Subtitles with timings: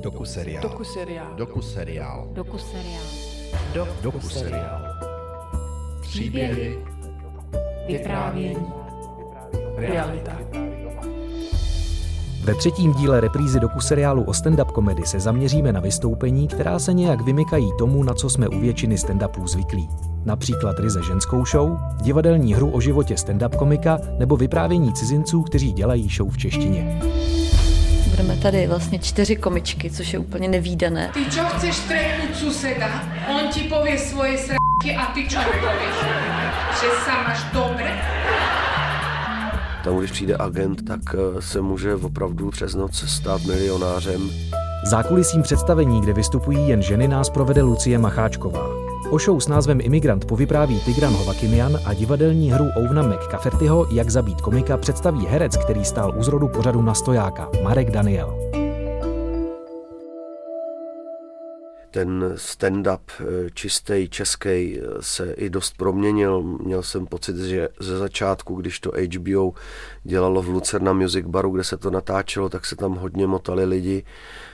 [0.00, 0.62] Doku seriál.
[0.62, 1.34] Doku seriál.
[1.36, 2.28] Doku seriál.
[2.32, 3.02] Doku seriál.
[4.02, 4.80] Doku seriál.
[6.00, 6.78] Příběhy.
[7.86, 8.66] Vyprávění.
[9.76, 10.38] Realita.
[12.44, 16.92] Ve třetím díle reprízy doku seriálu o stand-up komedy se zaměříme na vystoupení, která se
[16.92, 19.88] nějak vymykají tomu, na co jsme u většiny stand-upů zvyklí.
[20.24, 26.08] Například ryze ženskou show, divadelní hru o životě stand-up komika nebo vyprávění cizinců, kteří dělají
[26.08, 27.00] show v češtině.
[28.42, 31.10] Tady vlastně čtyři komičky, což je úplně nevýdané.
[31.14, 32.86] Ty čo chceš stretnúť suseda?
[33.26, 35.96] On ti povie svoje sračky a ty čo mu povieš?
[36.78, 37.90] Že sa máš dobre?
[39.84, 44.30] Tam, když přijde agent, tak eh, se může opravdu přes noc stát milionářem.
[44.84, 48.87] Zákulisím představení, kde vystupují jen ženy, nás provede Lucie Macháčková.
[49.10, 54.40] O show s názvem Imigrant povypráví Tigran Hovakimian a divadelní hru Ouna McCaffertyho Jak zabít
[54.40, 58.38] komika představí herec, který stál u zrodu pořadu na stojáka, Marek Daniel.
[61.90, 66.42] Ten stand-up eh, čistý český se i dost proměnil.
[66.42, 69.52] Měl jsem pocit, že ze začátku, když to HBO
[70.04, 74.04] dělalo v Lucerna Music Baru, kde se to natáčelo, tak se tam hodně motali lidi
[74.04, 74.47] eh,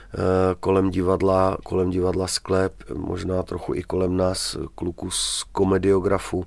[0.59, 6.45] kolem divadla, kolem divadla sklep, možná trochu i kolem nás, kluků z komediografu.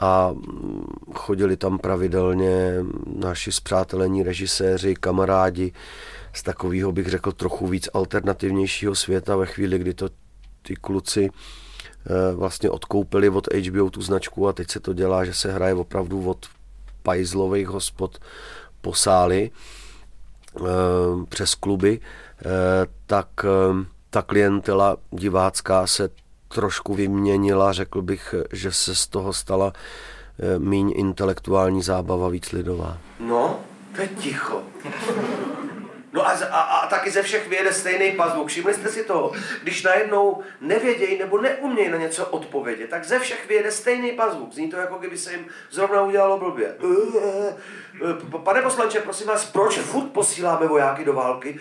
[0.00, 2.74] A mm, chodili tam pravidelně
[3.16, 5.72] naši zpřátelení režiséři, kamarádi
[6.36, 10.08] z takového bych řekl trochu víc alternativnějšího světa ve chvíli, kdy to
[10.62, 15.34] ty kluci eh, vlastně odkoupili od HBO tu značku a teď se to dělá, že
[15.34, 16.46] se hraje opravdu od
[17.02, 18.18] pajzlových hospod
[18.80, 19.50] po sály.
[19.50, 19.85] eh,
[21.28, 22.46] přes kluby, eh,
[23.06, 23.28] tak
[24.10, 26.08] ta klientela divácká se
[26.48, 29.72] trošku vyměnila, řekl bych, že se z toho stala
[30.58, 32.98] míň intelektuální zábava, víc lidová.
[33.20, 33.58] No,
[33.96, 34.62] teď ticho.
[36.16, 38.48] No a, a, a taky ze všech vyjede stejný pazvuk.
[38.48, 39.32] Všimli jste si toho?
[39.62, 44.52] Když najednou nevědějí nebo neumějí na něco odpovědět, tak ze všech vyjede stejný pazvuk.
[44.52, 46.74] Zní to, jako kdyby se jim zrovna udělalo blbě.
[48.44, 51.60] Pane poslanče, prosím vás, proč furt posíláme vojáky do války?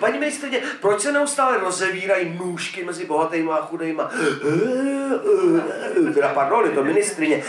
[0.00, 4.10] Paní ministrině, proč se neustále rozevírají nůžky mezi bohatýma a chudejma?
[6.14, 7.44] Teda pardon, je to ministrině.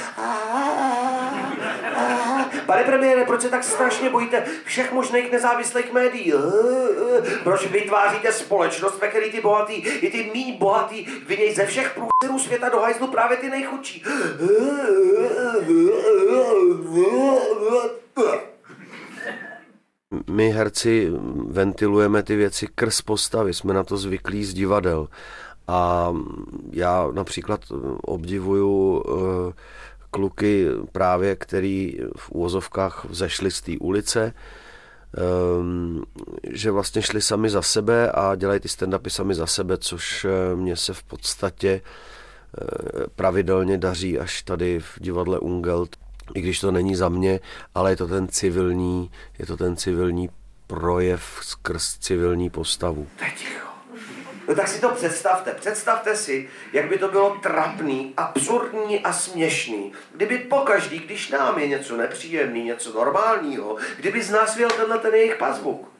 [2.65, 6.33] Pane premiére, proč se tak strašně bojíte všech možných nezávislých médií?
[7.43, 12.39] Proč vytváříte společnost, ve které ty bohatý, i ty mý bohatý vidějí ze všech průzorů
[12.39, 14.03] světa do hajzlu právě ty nejchudší?
[20.29, 21.11] My herci
[21.47, 25.07] ventilujeme ty věci krz postavy, jsme na to zvyklí z divadel.
[25.67, 26.13] A
[26.71, 27.61] já například
[28.01, 29.53] obdivuju uh,
[30.11, 34.33] kluky právě, který v úvozovkách vzešli z té ulice,
[35.59, 36.03] um,
[36.51, 40.55] že vlastně šli sami za sebe a dělají ty stand-upy sami za sebe, což eh,
[40.55, 45.95] mně se v podstatě eh, pravidelně daří až tady v divadle Ungelt,
[46.35, 47.39] i když to není za mě,
[47.75, 50.29] ale je to ten civilní, je to ten civilní
[50.67, 53.07] projev skrz civilní postavu.
[54.47, 55.51] No tak si to představte.
[55.53, 61.67] Představte si, jak by to bylo trapný, absurdní a směšný, kdyby pokaždý, když nám je
[61.67, 65.91] něco nepříjemný, něco normálního, kdyby z nás vyjel tenhle ten jejich pazvuk.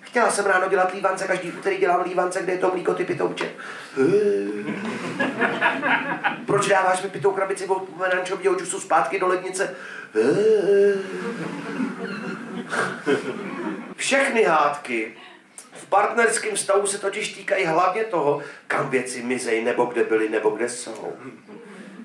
[0.00, 3.52] Chtěla jsem ráno dělat lívance, každý úterý dělám lívance, kde je to mlíko ty pitouče.
[6.46, 9.74] Proč dáváš mi pitou krabici od pomerančového džusu zpátky do lednice?
[13.96, 15.14] Všechny hádky
[15.72, 20.50] v partnerském stavu se totiž týkají hlavně toho, kam věci mizej, nebo kde byly, nebo
[20.50, 21.12] kde jsou.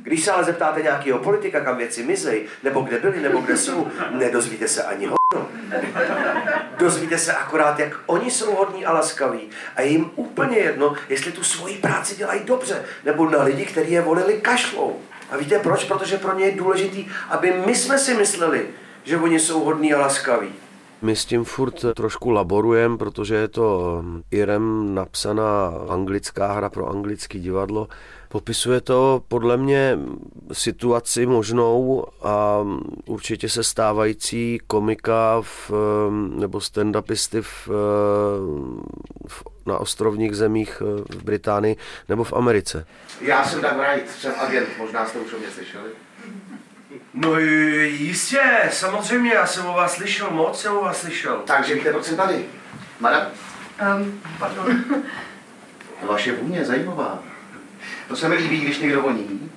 [0.07, 3.87] Když se ale zeptáte nějakého politika, kam věci mizej, nebo kde byly, nebo kde jsou,
[4.11, 5.49] nedozvíte se ani hovno.
[6.79, 9.49] Dozvíte se akorát, jak oni jsou hodní a laskaví.
[9.75, 13.91] A je jim úplně jedno, jestli tu svoji práci dělají dobře, nebo na lidi, kteří
[13.91, 14.99] je volili kašlou.
[15.31, 15.83] A víte proč?
[15.83, 18.67] Protože pro ně je důležitý, aby my jsme si mysleli,
[19.03, 20.49] že oni jsou hodní a laskaví.
[21.01, 27.39] My s tím furt trošku laborujeme, protože je to Irem napsaná anglická hra pro anglické
[27.39, 27.87] divadlo.
[28.29, 29.97] Popisuje to podle mě
[30.51, 32.59] situaci možnou a
[33.05, 35.71] určitě se stávající komika v,
[36.35, 37.67] nebo stand-upisty v,
[39.27, 41.77] v, na ostrovních zemích v Británii
[42.09, 42.85] nebo v Americe.
[43.21, 45.89] Já jsem Doug Wright, jsem agent, možná jste už o mě slyšeli.
[47.13, 48.41] No jistě,
[48.71, 51.41] samozřejmě, já jsem o vás slyšel, moc jsem o vás slyšel.
[51.45, 52.45] Takže víte, proč jsem tady?
[52.99, 53.27] Madam?
[53.97, 54.83] Um, pardon.
[56.07, 57.23] Vaše vůně je zajímavá.
[58.07, 59.51] To se mi líbí, když někdo voní.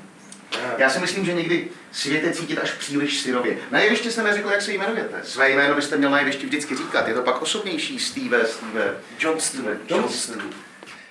[0.79, 3.57] Já si myslím, že někdy Svět cítit až příliš syrově.
[3.71, 5.21] Na jevišti jste neřekl, jak se jmenujete.
[5.23, 7.09] Své jméno byste měl na jevišti vždycky říkat.
[7.09, 7.99] Je to pak osobnější.
[7.99, 8.95] Steve, Steve.
[9.19, 9.79] Johnston.
[9.89, 10.43] Johnston.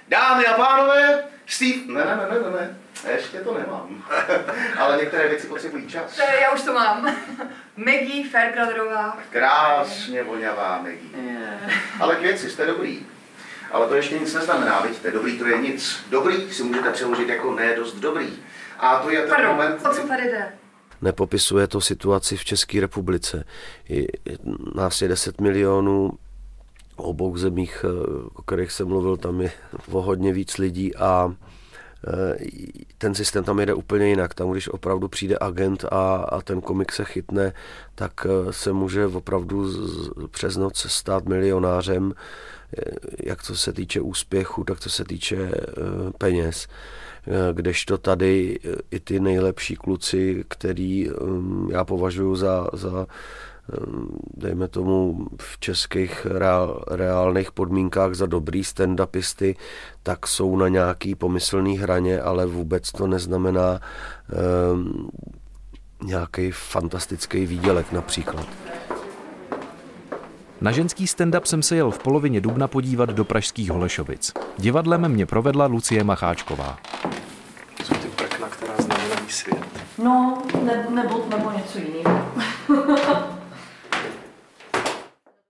[0.08, 1.80] Dámy a pánové, Steve...
[1.88, 2.78] Ne, ne, ne, ne, ne.
[3.12, 4.04] Ještě to nemám.
[4.78, 6.16] Ale některé věci potřebují čas.
[6.16, 7.16] To já už to mám.
[7.78, 9.18] Maggie Fairbrotherová.
[9.30, 11.60] Krásně voňavá Maggie.
[12.00, 13.06] Ale k věci jste dobrý.
[13.72, 15.96] Ale to ještě nic neznamená, vidíte, dobrý to je nic.
[16.10, 18.28] Dobrý si můžete přeložit jako ne dost dobrý.
[18.80, 19.86] A to je ten Pardon, moment...
[19.86, 20.48] o co tady jde?
[21.02, 23.46] Nepopisuje to situaci v České republice.
[24.76, 26.12] Nás je 10 milionů,
[26.96, 29.52] v obou zemích, eh, o kterých jsem mluvil, tam je
[29.92, 31.36] o hodně víc lidí a
[32.08, 32.38] eh,
[32.98, 34.34] ten systém tam jede úplně jinak.
[34.34, 37.54] Tam, když opravdu přijde agent a, a ten komik se chytne,
[37.96, 42.14] tak eh, se může opravdu z, přes noc stát milionářem,
[43.24, 45.52] jak co se týče úspěchu, tak co se týče
[46.18, 46.68] peněz
[47.54, 48.60] kdežto tady
[48.92, 51.10] i ty nejlepší kluci, který
[51.72, 53.08] já považuji za, za
[54.38, 59.56] dejme tomu v českých reál, reálných podmínkách za dobrý stand-upisty,
[60.04, 63.80] tak jsou na nějaký pomyslný hraně, ale vůbec to neznamená
[64.74, 65.10] um,
[66.04, 68.48] nějaký fantastický výdělek například.
[70.62, 74.34] Na ženský stand-up jsem se jel v polovině dubna podívat do pražských Holešovic.
[74.58, 76.78] Divadlem mě provedla Lucie Macháčková.
[77.84, 79.66] Jsou ty prkna, která znamenají svět.
[80.04, 82.26] No, ne, nebo, nebo něco jiného.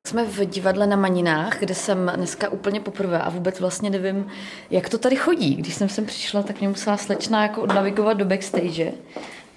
[0.08, 4.28] Jsme v divadle na Maninách, kde jsem dneska úplně poprvé a vůbec vlastně nevím,
[4.70, 5.56] jak to tady chodí.
[5.56, 8.92] Když jsem sem přišla, tak mě musela slečna jako odnavigovat do backstage.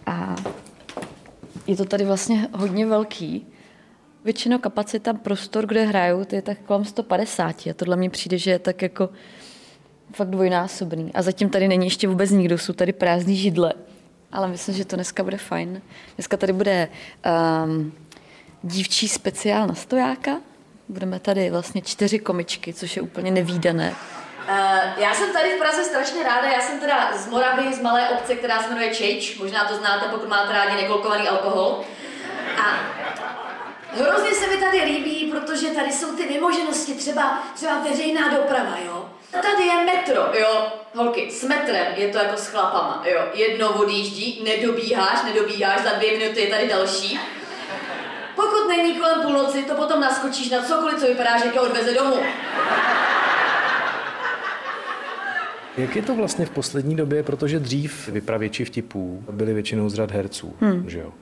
[0.06, 0.36] A
[1.66, 3.51] je to tady vlastně hodně velký.
[4.24, 8.58] Většinou kapacita prostor, kde hrajou, je tak kolem 150 a tohle mi přijde, že je
[8.58, 9.08] tak jako
[10.12, 11.10] fakt dvojnásobný.
[11.14, 13.72] A zatím tady není ještě vůbec nikdo, jsou tady prázdný židle.
[14.32, 15.82] Ale myslím, že to dneska bude fajn.
[16.16, 16.88] Dneska tady bude
[17.64, 17.92] um,
[18.62, 20.40] dívčí speciál na stojáka.
[20.88, 23.94] Budeme tady vlastně čtyři komičky, což je úplně nevýdané.
[24.48, 28.08] Uh, já jsem tady v Praze strašně ráda, já jsem teda z Moravy, z malé
[28.08, 31.80] obce, která se jmenuje Čejč, možná to znáte, pokud máte rádi nekolkovaný alkohol.
[32.58, 33.02] A
[33.94, 39.08] hrozně se mi tady líbí, protože tady jsou ty vymoženosti, třeba, třeba veřejná doprava, jo.
[39.32, 43.20] Tady je metro, jo, holky, s metrem je to jako s chlapama, jo.
[43.34, 47.20] Jedno odjíždí, nedobíháš, nedobíháš, za dvě minuty je tady další.
[48.34, 52.16] Pokud není kolem půlnoci, to potom naskočíš na cokoliv, co vypadá, že tě odveze domů.
[55.76, 60.10] Jak je to vlastně v poslední době, protože dřív vypravěči vtipů byli většinou z řad
[60.10, 60.90] herců, hmm.
[60.90, 61.12] že jo?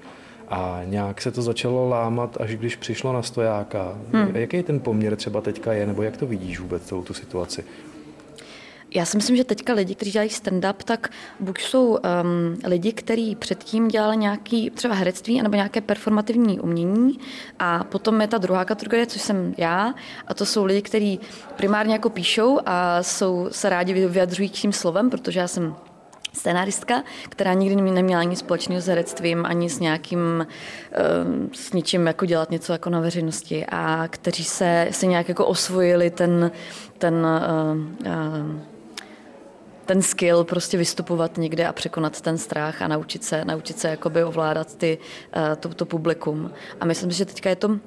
[0.51, 3.99] A nějak se to začalo lámat, až když přišlo na stojáka.
[4.13, 4.37] Hmm.
[4.37, 7.65] Jaký ten poměr třeba teďka je, nebo jak to vidíš vůbec celou tu situaci?
[8.95, 11.11] Já si myslím, že teďka lidi, kteří dělají stand-up, tak
[11.41, 11.99] buď jsou um,
[12.67, 17.19] lidi, kteří předtím dělali nějaký třeba herectví nebo nějaké performativní umění
[17.59, 19.95] a potom je ta druhá kategorie, což jsem já
[20.27, 21.21] a to jsou lidi, kteří
[21.57, 25.75] primárně jako píšou a jsou se rádi vyjadřují tím slovem, protože já jsem
[26.33, 30.47] scenáristka, která nikdy neměla nic společného s herectvím, ani s nějakým,
[31.53, 36.11] s ničím jako dělat něco jako na veřejnosti a kteří se, se nějak jako osvojili
[36.11, 36.51] ten,
[36.99, 37.27] ten
[39.91, 44.25] ten skill prostě vystupovat někde a překonat ten strach a naučit se, naučit se jakoby
[44.25, 44.99] ovládat ty,
[45.61, 46.51] to, to publikum.
[46.81, 47.79] A myslím, že teďka je to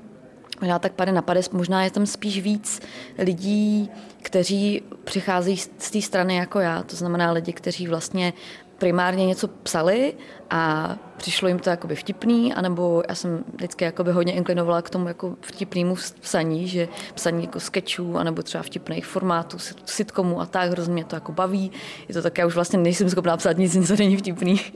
[0.64, 2.82] Možná tak pade na pade, možná je tam spíš víc
[3.18, 3.90] lidí,
[4.22, 8.34] kteří přicházejí z té strany jako já, to znamená lidi, kteří vlastně
[8.78, 10.14] primárně něco psali
[10.50, 15.08] a přišlo jim to jakoby vtipný, anebo já jsem vždycky jakoby hodně inklinovala k tomu
[15.08, 20.94] jako vtipnému psaní, že psaní jako sketchů, anebo třeba vtipných formátů, sitcomů a tak, hrozně
[20.94, 21.72] mě to jako baví.
[22.08, 24.62] Je to tak, já už vlastně nejsem schopná psát nic, co není vtipný.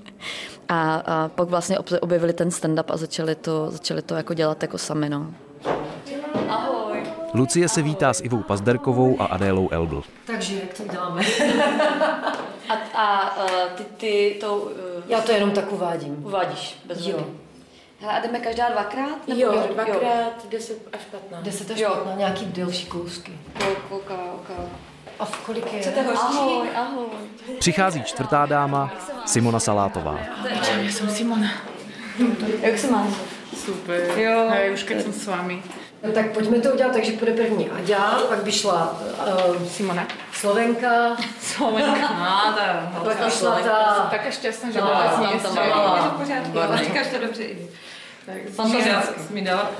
[0.69, 4.77] A, a pak vlastně objevili ten stand-up a začali to, začali to jako dělat jako
[4.77, 5.33] sami, no.
[7.37, 10.03] Lucie se vítá s Ivou Pazderkovou a Adélou Elbl.
[10.25, 11.21] Takže jak to děláme?
[12.69, 14.55] a a uh, ty, ty to...
[14.55, 14.71] Uh,
[15.07, 16.25] Já to jenom tak uvádím.
[16.25, 17.17] Uvádíš, bez Jo.
[17.17, 17.29] vody.
[18.01, 19.17] Hele, a jdeme každá dvakrát?
[19.27, 21.43] Jo, dvakrát 10 až 15.
[21.43, 21.89] 10 až Jo.
[21.89, 23.31] 15, nějaký delší kousky.
[23.89, 24.11] Ok.
[25.19, 25.79] A v kolik je?
[25.79, 26.37] Chcete hořčí?
[26.37, 27.05] Ahoj, ahoj.
[27.59, 28.93] Přichází čtvrtá dáma,
[29.25, 30.19] Simona Salátová.
[30.49, 31.47] Já jsem Simona.
[32.61, 33.09] Jak se máš?
[33.55, 34.19] Super.
[34.19, 34.47] Jo.
[34.49, 35.63] Hej, už keď jsem s vámi.
[36.07, 38.99] No, tak pojďme to udělat, takže půjde první Aďa, pak by šla
[39.47, 40.07] uh, Simona.
[40.33, 41.97] Slovenka, Slovenka.
[42.93, 44.07] No, to pak by šla ta...
[44.11, 46.17] Taká šťastná, že No, vůbec tam nic ta malá.
[46.77, 46.85] Je.
[46.85, 47.67] Říkáš to dobře i.
[49.29, 49.71] Mi dala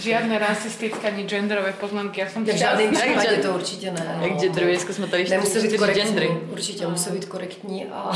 [0.00, 2.20] Žiadne rasistické ani genderové poznámky.
[2.20, 4.18] Já jsem V žádném případě to určitě ne.
[4.20, 6.04] Jak genderují, jsme tady Nemusí být korektní.
[6.04, 6.28] gendry.
[6.52, 8.12] Určitě musí být korektní a,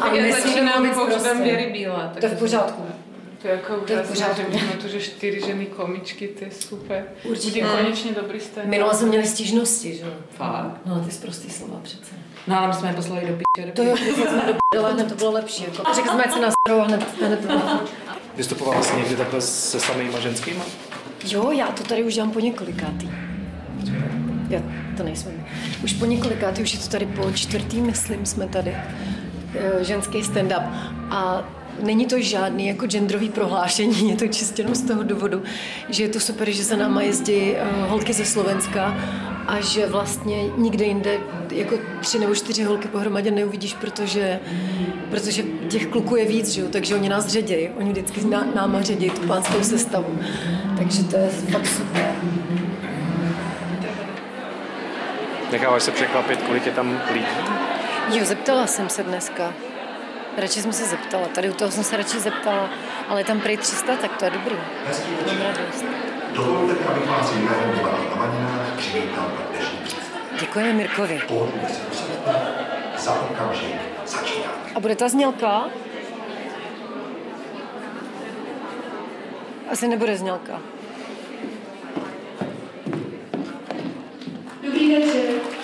[0.00, 1.42] A a nesmí začínám mluvit používám prostě.
[1.42, 2.82] Věry Bílá, To je v pořádku.
[3.42, 4.44] To je jako To je v úžasné,
[4.86, 7.04] že čtyři ženy komičky, to je super.
[7.24, 7.64] Určitě.
[7.64, 8.68] Bude konečně dobrý stand.
[8.68, 10.12] Minule jsme měli stížnosti, že jo?
[10.30, 10.80] Fakt?
[10.86, 12.14] No, ty zprostý slova přece.
[12.46, 13.72] No ale my jsme je poslali do piče.
[13.72, 15.64] To jo, když jsme do p***le, hned to bylo lepší.
[15.64, 15.94] Jako.
[15.94, 17.80] Řekl jsme, ať se nás a hned, hned to bylo.
[18.36, 20.64] Vystupovala jsi někdy takhle se samýma ženskýma?
[21.24, 23.10] Jo, já to tady už dělám po několikátý.
[24.48, 24.60] Já
[24.96, 25.30] to nejsme.
[25.30, 25.44] my.
[25.84, 28.76] Už po několikátý, už je to tady po čtvrtý, myslím, jsme tady.
[29.54, 30.62] Eh, Ženský stand-up.
[31.10, 31.44] A
[31.82, 35.42] není to žádný jako genderový prohlášení, je to čistě jenom z toho důvodu,
[35.88, 38.96] že je to super, že za náma jezdí eh, holky ze Slovenska
[39.46, 41.18] a že vlastně nikde jinde
[41.50, 44.40] jako tři nebo čtyři holky pohromadě neuvidíš, protože,
[45.10, 46.66] protože těch kluků je víc, že jo?
[46.70, 50.18] takže oni nás ředějí, oni vždycky ná, náma ředějí tu pánskou sestavu.
[50.78, 52.14] Takže to je fakt super.
[55.52, 57.26] Necháváš se překvapit, kolik je tam lidí?
[58.12, 59.52] Jo, zeptala jsem se dneska.
[60.36, 61.28] Radši jsem se zeptala.
[61.28, 62.70] Tady u toho jsem se radši zeptala,
[63.08, 64.56] ale je tam prý 300, tak to je dobrý.
[65.26, 65.84] Mám radost.
[66.34, 67.80] Dovolte mi, abych vás jménem
[68.76, 69.78] přivítal na dnešní.
[70.40, 71.20] Děkujeme Mirkovi.
[71.28, 72.02] Pohodlně se.
[72.98, 73.74] Za okamžik
[74.06, 74.52] začínáme.
[74.74, 75.64] A bude ta znělka?
[79.70, 80.60] Asi nebude znělka.
[84.62, 85.59] Dobrý večer.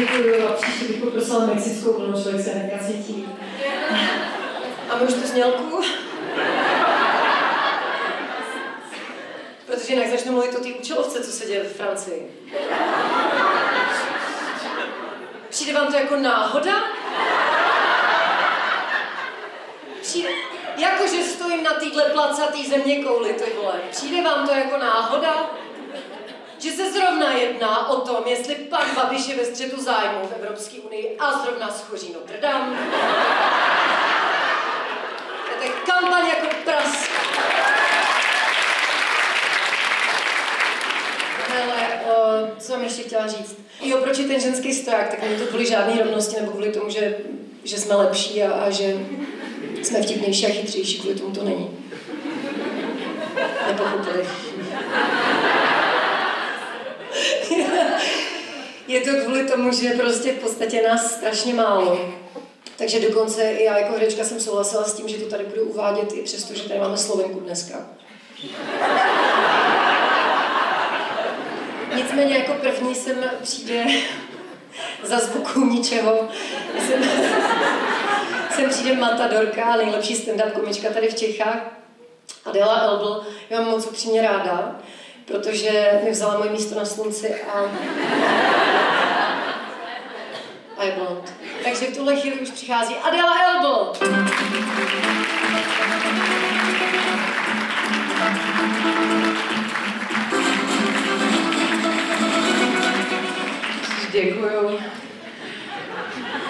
[0.00, 3.28] Děkuji a příště bych poprosila mexickou vlnu, člověk se hnedka cítí.
[4.88, 5.80] Máme už tu znělku?
[9.66, 12.48] Protože jinak začnu mluvit o té účelovce, co se děje ve Francii.
[15.48, 16.72] Přijde vám to jako náhoda?
[20.02, 20.28] Přijde,
[20.76, 23.74] jakože stojím na téhle placatý země kouli, ty vole.
[23.90, 25.50] Přijde vám to jako náhoda?
[26.62, 30.80] Že se zrovna jedná o tom, jestli pan Babiš je ve střetu zájmu v Evropské
[30.80, 32.76] unii a zrovna schoří Notre Dame.
[35.58, 37.08] To je kampaň jako pras.
[41.48, 43.56] Hele, uh, co jsem ještě chtěla říct?
[43.80, 46.90] Jo, proč je ten ženský stoják, tak není to kvůli žádné rovnosti, nebo kvůli tomu,
[46.90, 47.16] že,
[47.64, 48.94] že jsme lepší a, a že
[49.82, 51.70] jsme vtipnější a chytřejší, kvůli tomu to není.
[53.66, 54.26] Nepochopili.
[58.88, 62.14] Je to kvůli tomu, že prostě v podstatě nás strašně málo.
[62.76, 66.12] Takže dokonce i já jako herečka jsem souhlasila s tím, že to tady budu uvádět
[66.12, 67.74] i přesto, že tady máme Slovenku dneska.
[71.96, 73.84] Nicméně jako první sem přijde
[75.02, 76.28] za zvuku ničeho.
[76.86, 77.04] Jsem,
[78.56, 81.80] sem přijde Matadorka, nejlepší stand-up komička tady v Čechách.
[82.44, 84.80] Adela Elbl, já mám moc upřímně ráda,
[85.30, 87.58] protože mi vzala moje místo na slunci a,
[90.78, 91.32] a je blond.
[91.64, 93.92] Takže v tuhle chvíli už přichází Adela Elbl.
[104.12, 104.80] Děkuju.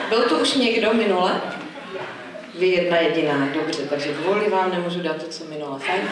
[0.08, 1.40] Byl tu už někdo minule?
[2.58, 5.78] Vy jedna jediná, dobře, takže kvůli vám nemůžu dát to, co minule.
[5.78, 6.02] Fajn.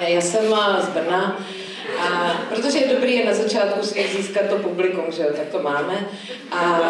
[0.00, 1.38] Já jsem eh, z Brna,
[1.98, 3.86] a protože je dobrý je na začátku
[4.16, 6.08] získat to publikum, že jo, tak to máme.
[6.50, 6.80] A,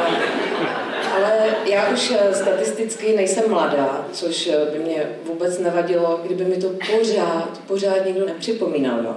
[1.14, 6.56] ale já už eh, statisticky nejsem mladá, což eh, by mě vůbec nevadilo, kdyby mi
[6.56, 9.16] to pořád, pořád někdo nepřipomínal, jo.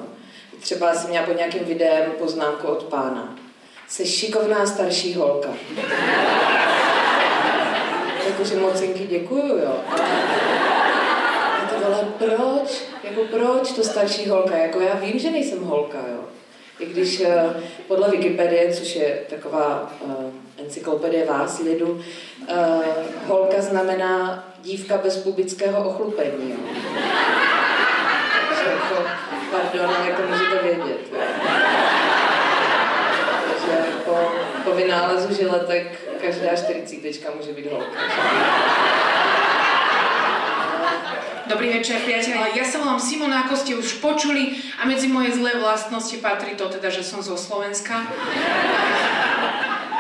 [0.60, 3.36] Třeba jsem měla pod nějakým videem poznámku od pána.
[3.88, 5.50] Jsi šikovná starší holka.
[8.28, 9.76] Jakože mocinky děkuju, jo.
[9.90, 9.96] A
[11.88, 12.84] ale proč?
[13.04, 14.58] Jako proč to starší holka?
[14.58, 16.24] Jako já vím, že nejsem holka, jo.
[16.80, 17.50] I když eh,
[17.88, 20.14] podle Wikipedie, což je taková uh,
[20.58, 22.02] encyklopedie vás, lidu,
[22.50, 22.84] uh,
[23.28, 26.58] holka znamená dívka bez pubického ochlupení, jo.
[28.50, 29.04] Takže jako,
[29.52, 31.00] pardon, jako můžete vědět.
[31.14, 31.20] Jo.
[33.50, 34.16] Takže po,
[34.64, 38.00] po vynálezu žiletek každá čtyřicítečka může být holka.
[41.48, 42.52] Dobrý večer, priatelia.
[42.52, 46.68] Ja sa volám Simona, ako ste už počuli a medzi moje zlé vlastnosti patrí to
[46.68, 48.04] teda, že som zo Slovenska.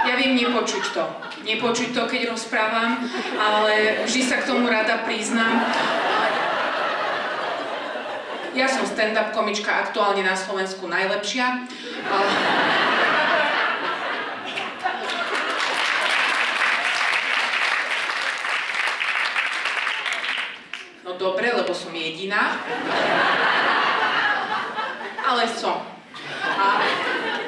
[0.04, 1.04] Ja viem nepočuť to.
[1.44, 3.00] Nepočuť to, keď rozprávam,
[3.39, 5.63] ale vždy sa k tomu rada priznám.
[8.51, 11.63] Ja som stand-up komička aktuálne na Slovensku najlepšia.
[12.08, 12.98] A-
[21.08, 21.72] No dobre, lebo
[22.27, 22.60] jediná.
[25.27, 25.79] Ale som.
[26.43, 26.84] A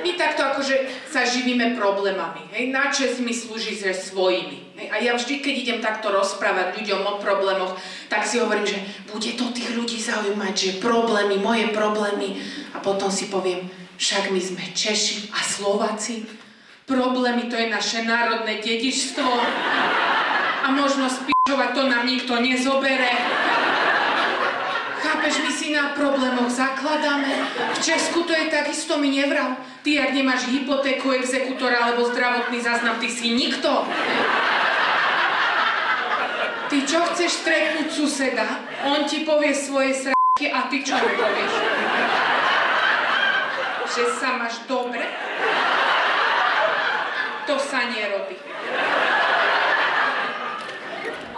[0.04, 2.48] my takto akože sa živíme problémami.
[2.56, 2.72] Hej?
[2.72, 4.76] Na čest mi slúži se svojimi.
[4.80, 4.88] Hej?
[4.92, 7.76] A ja vždy, keď idem takto rozprávať ľuďom o problémoch,
[8.08, 8.80] tak si hovorím, že
[9.12, 12.40] bude to tých ľudí zaujímať, že problémy, moje problémy.
[12.76, 13.68] A potom si poviem,
[14.00, 16.24] však my sme Češi a Slováci.
[16.88, 19.28] Problémy to je naše národné dedičstvo.
[20.60, 23.12] A možno spičovať to nám nikto nezobere.
[25.40, 27.32] My si na problémoch zakladáme.
[27.74, 29.56] V Česku to je takisto, mi nevral.
[29.82, 33.88] Ty, ak nemáš hypotéku, exekutora alebo zdravotný záznam, ty si nikto.
[36.70, 38.46] Ty čo chceš stretnúť suseda?
[38.86, 41.54] On ti povie svoje sračky a ty čo mu povieš?
[43.90, 45.02] Že sa máš dobre?
[47.50, 48.49] To sa nerobí.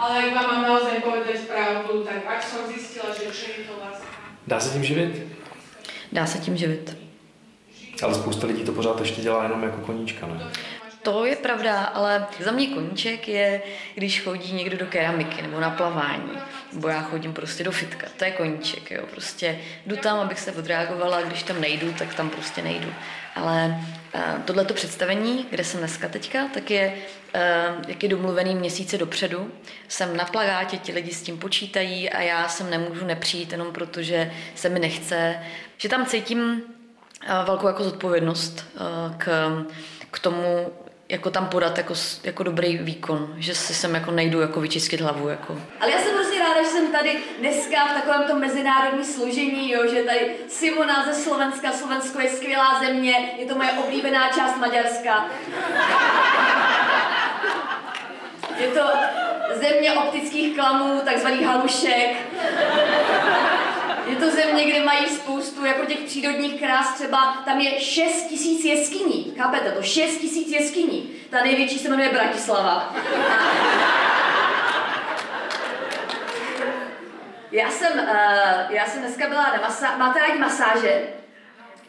[0.02, 3.74] Ale ak vám mám naozaj povedať pravdu, tak ak som zistila, že čo je to
[3.78, 4.10] láska,
[4.46, 5.26] Dá se tím živit?
[6.12, 6.96] Dá se tím živit.
[8.02, 10.50] Ale spousta lidí to pořád ještě dělá jenom jako koníčka, ne?
[11.02, 13.62] To je pravda, ale za mě koníček je,
[13.94, 16.38] když chodí někdo do keramiky nebo na plavání,
[16.72, 18.06] nebo já chodím prostě do fitka.
[18.16, 19.06] To je koníček, jo.
[19.10, 22.88] Prostě jdu tam, abych se odreagovala, a když tam nejdu, tak tam prostě nejdu.
[23.34, 23.78] Ale
[24.14, 26.94] uh, tohleto představení, kde jsem dneska teďka, tak je,
[27.88, 29.50] jak je domluvený měsíce dopředu.
[29.88, 34.02] Jsem na plagátě, ti lidi s tím počítají a já sem nemůžu nepřijít jenom proto,
[34.02, 35.38] že se mi nechce.
[35.76, 39.50] Že tam cítím uh, velkou jako zodpovědnost uh, k,
[40.10, 40.72] k tomu,
[41.08, 45.28] jako tam podat jako, jako dobrý výkon, že si sem jako nejdu jako vyčistit hlavu.
[45.28, 45.60] Jako.
[45.80, 49.82] Ale já jsem hrozně ráda, že jsem tady dneska v takovém tom mezinárodní složení, jo,
[49.94, 55.26] že tady Simona ze Slovenska, Slovensko je skvělá země, je to moje oblíbená část Maďarska.
[58.56, 58.80] Je to
[59.54, 62.16] země optických klamů, takzvaných halušek.
[64.06, 68.64] Je to země, kde mají spoustu jako těch přírodních krás, třeba tam je 6 tisíc
[68.64, 69.82] jeskyní, chápete to?
[69.82, 71.10] 6 tisíc jeskyní.
[71.30, 72.94] Ta největší se jmenuje Bratislava.
[77.52, 79.98] Já jsem, uh, já jsem dneska byla na masáži.
[79.98, 81.02] Máte rádi masáže?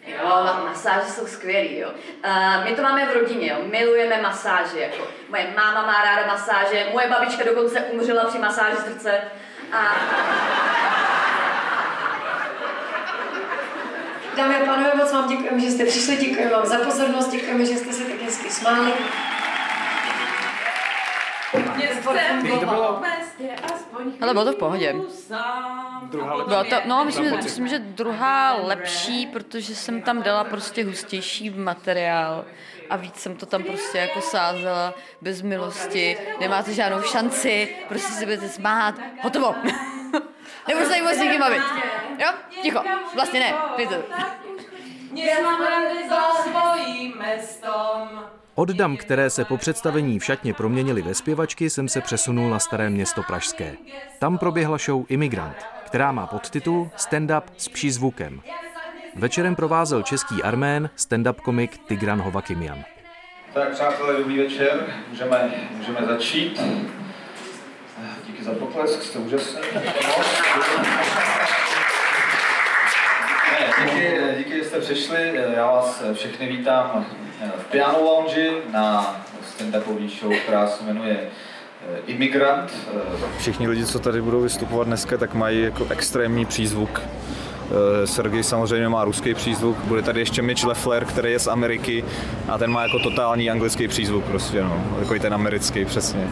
[0.07, 1.89] Jo, ma- masáže jsou skvělý, jo.
[2.25, 3.57] Uh, my to máme v rodině, jo.
[3.71, 5.07] Milujeme masáže, jako.
[5.29, 9.21] Moje máma má ráda masáže, moje babička dokonce umřela při masáži srdce.
[9.73, 9.95] A
[14.37, 17.75] Dámy a pánové, moc vám děkujeme, že jste přišli, děkujeme vám za pozornost, děkujeme, že
[17.77, 18.93] jste se tak hezky smáli.
[22.59, 23.01] To bylo?
[24.21, 24.95] Ale bylo to v pohodě.
[26.03, 30.85] Druhá Byla to, no, myslím, že, myslím, že druhá lepší, protože jsem tam dala prostě
[30.85, 32.45] hustější materiál
[32.89, 36.17] a víc jsem to tam prostě jako sázela bez milosti.
[36.39, 38.95] Nemáte žádnou šanci, prostě si budete smát.
[39.21, 39.55] Hotovo.
[40.67, 41.63] Nebudu se vůbec s nikým bavit.
[42.19, 42.27] Jo?
[42.61, 42.83] Ticho.
[43.15, 43.53] Vlastně ne.
[43.77, 44.03] Víte.
[45.11, 48.23] Nesmrdy za svojím mestom.
[48.55, 52.59] Od dam, které se po představení v šatně proměnily ve zpěvačky, jsem se přesunul na
[52.59, 53.75] Staré město Pražské.
[54.19, 58.41] Tam proběhla show Imigrant, která má podtitul Stand-up s přízvukem.
[59.15, 62.83] Večerem provázel český armén stand-up komik Tigran Hovakimian.
[63.53, 66.61] Tak přátelé, dobrý večer, můžeme, můžeme začít.
[68.27, 69.61] Díky za potlesk, jste úžasný.
[73.67, 77.05] Díky, díky, že jste přišli, já vás všechny vítám
[77.57, 79.15] v Piano Lounge na
[79.57, 82.71] stand-upový show, která se jmenuje eh, Imigrant.
[83.39, 87.01] Všichni lidi, co tady budou vystupovat dneska, tak mají jako extrémní přízvuk.
[87.01, 92.05] Eh, Sergej samozřejmě má ruský přízvuk, bude tady ještě Mitch Leffler, který je z Ameriky
[92.49, 96.27] a ten má jako totální anglický přízvuk prostě, no, takový ten americký přesně.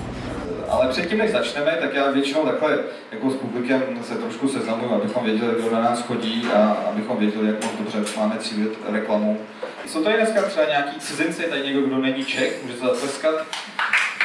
[0.72, 2.80] Ale předtím, než začneme, tak já většinou takhle
[3.12, 7.48] jako s publikem se trošku seznamuju, abychom věděli, kdo na nás chodí a abychom věděli,
[7.48, 9.42] jak moc dobře máme cílit reklamu.
[9.88, 13.36] Jsou tady dneska třeba nějaký cizinci, tady někdo, kdo není Čech, může se zatleskat,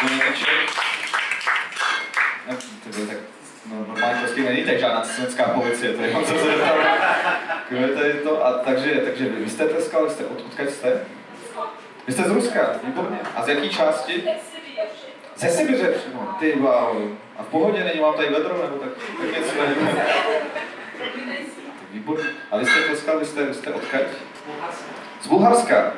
[0.00, 0.76] kdo není Čech.
[2.50, 3.16] No, tyhle, tak
[3.70, 6.54] no, normálně prostě není tak žádná cizinecká policie, tady mám co se.
[7.68, 8.46] Kdo je tady to?
[8.46, 11.04] A takže, takže vy, vy jste tleskal, vy jste, od, odkud jste?
[12.06, 13.18] Vy jste z Ruska, výborně.
[13.36, 14.24] A z jaké části?
[15.36, 16.28] Ze Sibiře přímo.
[16.40, 17.12] Ty wow.
[17.38, 18.88] A v pohodě není vám tady vedro, nebo tak,
[19.20, 19.98] tak něco nevím.
[21.92, 22.24] Výborně.
[22.50, 24.00] A vy jste tleskal, vy jste, vy jste odkud?
[25.22, 25.92] Z Bulharska.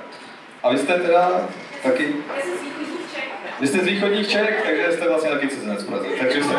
[0.63, 1.49] A vy jste teda
[1.83, 2.15] taky...
[3.61, 6.07] Vy jste z východních Čech, takže jste vlastně taky cizinec Praze.
[6.19, 6.55] Takže jste...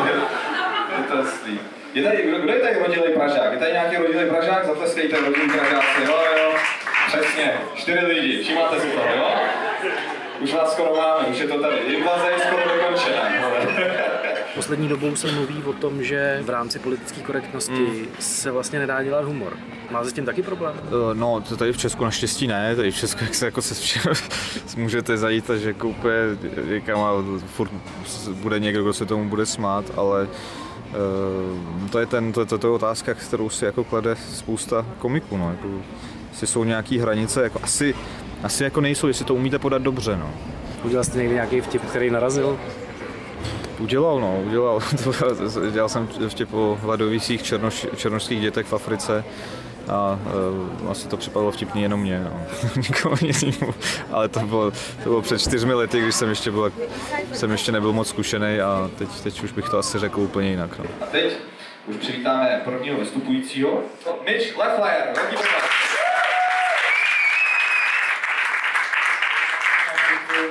[0.97, 1.59] Je to jasný.
[1.93, 3.51] Je tady, kdo, kdo je tady rodilý Pražák?
[3.53, 4.65] Je tady nějaký rodilý Pražák?
[4.65, 6.53] Zatleskejte rodilý Pražáci, jo, jo.
[7.07, 9.31] Přesně, čtyři lidi, všimáte si toho, jo?
[10.41, 11.77] Už vás skoro máme, už je to tady.
[11.77, 13.23] Invaze je skoro dokončená.
[14.55, 18.07] Poslední dobou se mluví o tom, že v rámci politické korektnosti mm.
[18.19, 19.57] se vlastně nedá dělat humor.
[19.91, 20.75] Máte s tím taky problém?
[20.83, 23.75] Uh, no, to tady v Česku naštěstí ne, tady v Česku jak se jako se
[23.75, 24.13] všem
[24.77, 26.15] můžete zajít a že úplně
[26.69, 27.11] někam a
[27.45, 27.71] furt
[28.33, 32.67] bude někdo, kdo se tomu bude smát, ale uh, to je ten, to, to, to
[32.67, 35.67] je otázka, kterou si jako klade spousta komiků, no, jako,
[36.29, 37.95] jestli jsou nějaký hranice, jako asi,
[38.43, 40.33] asi jako nejsou, jestli to umíte podat dobře, no.
[40.83, 42.59] Udělal jste někdy nějaký vtip, který narazil?
[43.79, 44.79] Udělal, no, udělal.
[45.71, 49.23] Dělal jsem vtip o hladovících černoš, černošských dětech v Africe
[49.89, 50.19] a
[50.81, 52.41] uh, asi to připadlo vtipný jenom mě, no.
[52.75, 53.73] nikomu jinému.
[54.11, 56.73] Ale to bylo, to bylo před čtyřmi lety, když jsem ještě, byl,
[57.33, 60.77] jsem ještě nebyl moc zkušený a teď, teď už bych to asi řekl úplně jinak.
[60.77, 60.85] No.
[61.01, 61.37] A teď
[61.87, 63.81] už přivítáme prvního vystupujícího,
[64.25, 65.13] Mitch Leffler.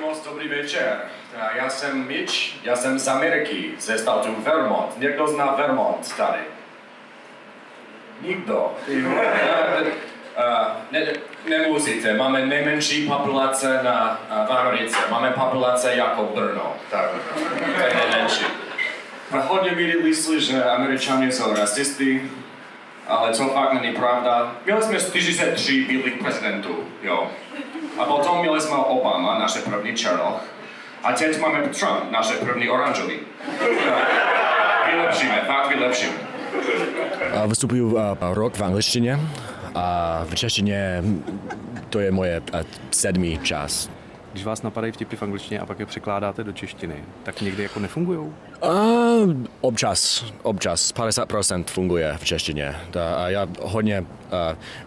[0.01, 1.01] moc dobrý večer.
[1.55, 4.99] Já jsem Mitch, já jsem z Ameriky, ze státu Vermont.
[4.99, 6.39] Někdo zná Vermont tady?
[8.21, 8.73] Nikdo.
[10.91, 11.07] Ne,
[11.49, 14.97] nemusíte, máme nejmenší populace na, v Americe.
[15.11, 17.11] Máme populace jako Brno, tak
[17.77, 18.45] to je nejmenší.
[19.31, 22.31] Hodně lidi myslí, že američani jsou rasisty,
[23.07, 24.55] ale to fakt není pravda.
[24.65, 27.31] Měli jsme 43 bílých prezidentů, jo.
[27.99, 30.43] A potom měli jsme Obama, naše první černoch.
[31.05, 33.19] A teď máme Trump, naše první oranžový.
[34.91, 36.13] Vylepšíme, fakt vylepšíme.
[37.47, 39.21] Vystupuju rok v angličtině
[39.75, 41.03] a v češtině
[41.91, 42.43] to je moje
[42.91, 43.91] sedmý čas.
[44.33, 47.81] Když vás napadají vtipy v angličtině a pak je překládáte do češtiny, tak někdy jako
[47.81, 48.35] nefungujou?
[48.63, 52.77] Uh, občas, občas, 50% funguje v češtině.
[53.17, 54.07] A já hodně uh,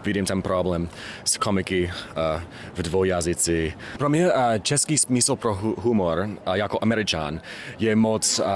[0.04, 0.88] vidím ten problém
[1.24, 1.92] s komiky
[2.34, 2.42] uh,
[2.74, 3.74] v dvoujazyci.
[3.98, 7.40] Pro mě uh, český smysl pro hu- humor uh, jako američan
[7.78, 8.46] je moc uh,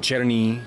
[0.00, 0.62] černý,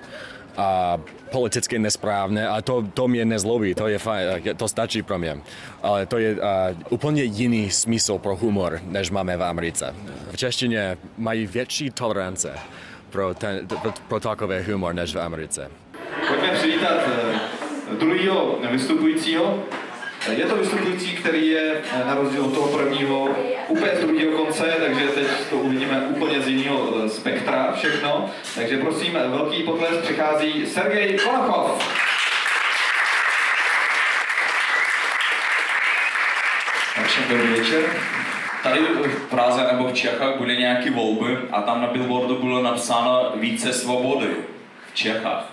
[0.58, 1.00] a
[1.32, 5.38] politicky nesprávné a to, to mě nezlobí, to je fajn, to stačí pro mě.
[5.84, 6.42] Ale to je uh,
[6.90, 9.96] úplně jiný smysl pro humor, než máme v Americe.
[10.32, 12.54] V češtině mají větší tolerance
[13.10, 15.72] pro, ten, pro, pro takové humor než v Americe.
[16.28, 19.64] Pojďme přivítat uh, druhého vystupujícího.
[20.27, 23.29] Je to vystupující, který je na rozdíl od toho prvního
[23.67, 28.29] úplně z druhého konce, takže teď to uvidíme úplně z jiného spektra všechno.
[28.55, 31.99] Takže prosím, velký potlesk přichází Sergej Konachov.
[37.08, 37.82] Všem dobrý večer.
[38.63, 43.32] Tady v Praze nebo v Čechách byly nějaké volby a tam na billboardu bylo napsáno
[43.36, 44.27] více svobody
[44.91, 45.45] v Čechách.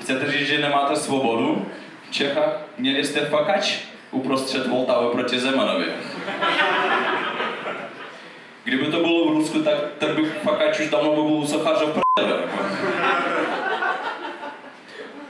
[0.00, 1.66] Chcete říct, že nemáte svobodu?
[2.10, 2.69] v Čechách?
[2.80, 3.78] Měli jste fakač
[4.10, 5.84] uprostřed Voltavy proti Zemanovi.
[8.64, 12.00] Kdyby to bylo v Rusku, tak ten by fakač už dávno by byl sochaře v
[12.16, 12.42] prdele.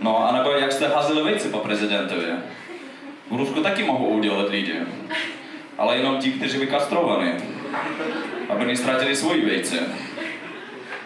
[0.01, 2.27] No, a nebo jak jste házeli vejce po prezidentovi.
[3.31, 4.75] V Rusku taky mohou udělat lidi.
[5.79, 7.33] Ale jenom ti, kteří vykastrovaní.
[8.49, 9.77] Aby nestratili svoji vejce.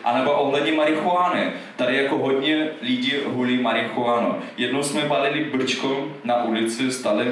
[0.04, 1.52] A nebo ohledně marihuany.
[1.76, 4.38] Tady jako hodně lidí hulí marihuanu.
[4.56, 7.26] Jednou jsme balili brčko na ulici, stali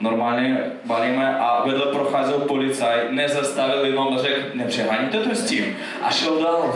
[0.00, 6.42] normálně balíme a vedle procházel policaj, nezastavil jenom řekl, nepřeháníte to s tím a šel
[6.42, 6.74] dál.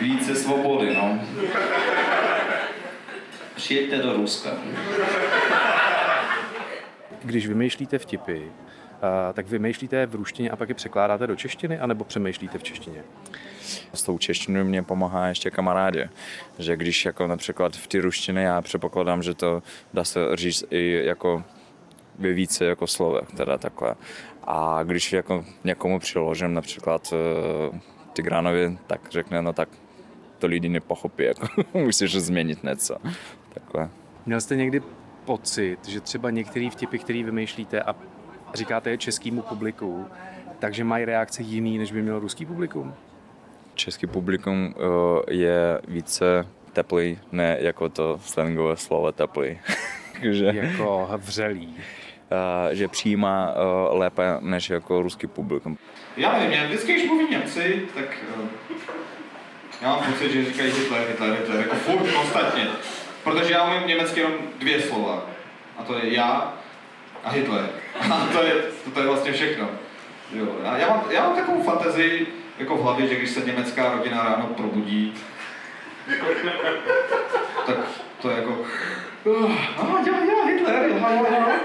[0.00, 1.20] Více svobody, no.
[3.54, 4.50] Přijeďte do Ruska.
[7.22, 8.42] Když vymýšlíte vtipy,
[9.32, 13.04] tak vymýšlíte v ruštině a pak je překládáte do češtiny, anebo přemýšlíte v češtině?
[13.92, 16.08] S tou češtinou mě pomáhá ještě kamarádi,
[16.58, 19.62] že když jako například v ty ruštiny já předpokládám, že to
[19.94, 21.44] dá se říct i jako
[22.18, 23.94] ve více jako slovech, teda takhle.
[24.44, 27.78] A když jako někomu přiložím například uh,
[28.12, 29.68] Tigranovi, tak řekne, no tak
[30.38, 32.96] to lidi nepochopí, jako musíš změnit něco.
[33.54, 33.90] Takhle.
[34.26, 34.82] Měl jste někdy
[35.24, 37.96] pocit, že třeba některé vtipy, které vymýšlíte a
[38.54, 40.06] říkáte je českému publiku,
[40.58, 42.94] takže mají reakci jiný, než by měl ruský publikum?
[43.74, 44.84] Český publikum uh,
[45.30, 49.58] je více teplý, ne jako to slangové slovo teplý.
[50.30, 51.66] že, jako vřelý.
[51.68, 55.78] Uh, že přijímá uh, lépe než jako ruský publikum.
[56.16, 58.48] Já nevím, já vždycky, když mluví Němci, tak uh,
[59.82, 62.66] já mám pocit, že říkají Hitler, Hitler, Hitler, jako furt konstantně.
[63.24, 65.26] Protože já umím německy jenom dvě slova.
[65.78, 66.57] A to je já
[67.24, 67.68] a Hitler.
[68.12, 68.54] A to je,
[68.94, 69.68] to, je vlastně všechno.
[70.32, 70.46] Jo.
[70.64, 72.26] A já, mám, já mám takovou fantazii
[72.58, 75.14] jako v hlavě, že když se německá rodina ráno probudí,
[77.66, 77.76] tak
[78.22, 78.50] to je jako,
[79.24, 81.60] uh, ah, já, já, Hitler, já, já, já.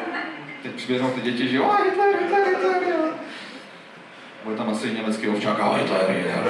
[0.63, 3.13] Teď přiběhnou ty děti, že jo, ah, Hitler, Hitler, Hitler, já.
[4.43, 6.43] Bude tam asi německý ovčák, to je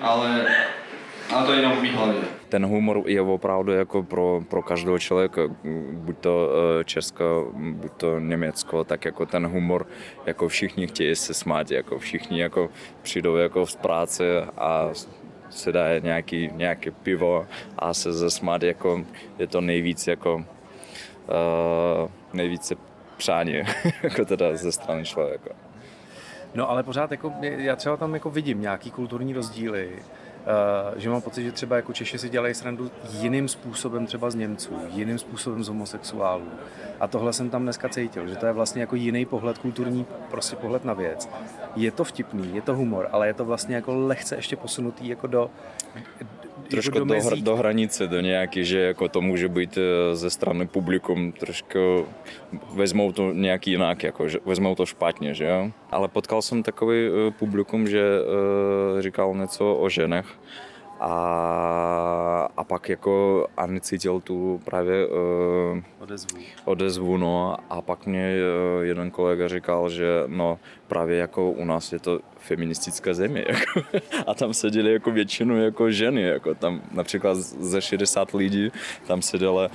[0.00, 0.46] ale,
[1.32, 2.35] ale to je jenom v mý hlavě.
[2.48, 5.42] Ten humor je opravdu jako pro, pro každého člověka,
[5.92, 9.86] buď to eh, Česko, buď to Německo, tak jako ten humor,
[10.26, 12.68] jako všichni chtějí se smát, jako všichni jako
[13.02, 14.88] přijdou jako z práce a
[15.50, 17.46] si dá nějaký, nějaké pivo
[17.78, 19.04] a se zasmát, jako
[19.38, 22.74] je to nejvíc jako uh, nejvíce
[23.16, 23.54] přání,
[24.02, 25.50] jako teda ze strany člověka.
[26.54, 29.90] No ale pořád jako, já třeba tam jako vidím nějaký kulturní rozdíly,
[30.96, 34.78] že mám pocit, že třeba jako Češi si dělají srandu jiným způsobem třeba z Němců,
[34.88, 36.48] jiným způsobem z homosexuálů.
[37.00, 40.56] A tohle jsem tam dneska cítil, že to je vlastně jako jiný pohled, kulturní prostě
[40.56, 41.28] pohled na věc.
[41.76, 45.26] Je to vtipný, je to humor, ale je to vlastně jako lehce ještě posunutý jako
[45.26, 45.50] do,
[46.66, 50.66] trošku do, do, do hranice, do nějaký, že jako to může být eh, ze strany
[50.66, 52.06] publikum trošku,
[52.74, 55.70] vezmou to nějak jinak, jako, že vezmou to špatně, že jo.
[55.90, 60.26] Ale potkal jsem takový eh, publikum, že uh, říkal něco o ženech
[61.00, 65.14] a, a pak jako a necítil tu právě uh,
[65.98, 66.38] odezvu.
[66.64, 68.36] odezvu no, a pak mě
[68.78, 73.80] uh, jeden kolega říkal, že no právě jako u nás je to feministická země jako,
[74.26, 78.72] a tam seděli jako většinu jako ženy, jako tam například ze 60 lidí
[79.06, 79.68] tam seděla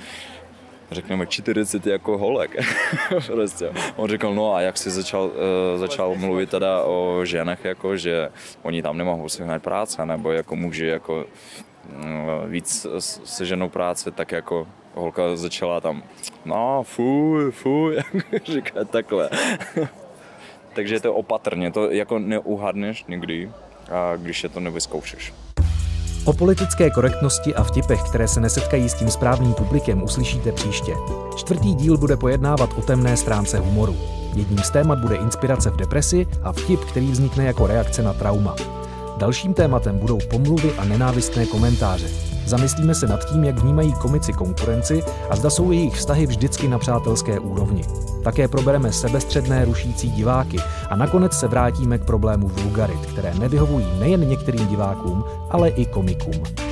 [0.94, 2.56] řekněme 40 jako holek.
[3.26, 3.72] prostě.
[3.96, 8.28] On říkal, no a jak si začal, uh, začal mluvit teda o ženách, jako, že
[8.62, 12.04] oni tam nemohou sehnat práce, nebo jako muži jako uh,
[12.46, 12.86] víc
[13.24, 16.02] se ženou práce, tak jako holka začala tam,
[16.44, 17.98] no fuj, fuj,
[18.44, 19.30] říká takhle.
[20.72, 23.50] Takže je to opatrně, to jako neuhadneš nikdy,
[23.90, 25.32] a když je to nevyzkoušeš.
[26.24, 30.94] O politické korektnosti a vtipech, které se nesetkají s tím správným publikem, uslyšíte příště.
[31.36, 33.96] Čtvrtý díl bude pojednávat o temné stránce humoru.
[34.34, 38.54] Jedním z témat bude inspirace v depresi a vtip, který vznikne jako reakce na trauma.
[39.16, 42.31] Dalším tématem budou pomluvy a nenávistné komentáře.
[42.46, 46.78] Zamyslíme se nad tím, jak vnímají komici konkurenci a zda jsou jejich vztahy vždycky na
[46.78, 47.84] přátelské úrovni.
[48.24, 54.28] Také probereme sebestředné rušící diváky a nakonec se vrátíme k problému vulgarit, které nevyhovují nejen
[54.28, 56.71] některým divákům, ale i komikům.